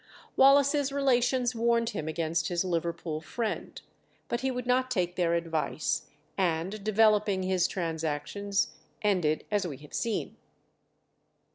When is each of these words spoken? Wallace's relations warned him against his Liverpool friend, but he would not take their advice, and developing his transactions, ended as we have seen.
Wallace's 0.35 0.91
relations 0.91 1.53
warned 1.53 1.91
him 1.91 2.07
against 2.07 2.47
his 2.47 2.65
Liverpool 2.65 3.21
friend, 3.21 3.79
but 4.29 4.41
he 4.41 4.49
would 4.49 4.65
not 4.65 4.89
take 4.89 5.15
their 5.15 5.35
advice, 5.35 6.09
and 6.39 6.83
developing 6.83 7.43
his 7.43 7.67
transactions, 7.67 8.69
ended 9.03 9.45
as 9.51 9.67
we 9.67 9.77
have 9.77 9.93
seen. 9.93 10.37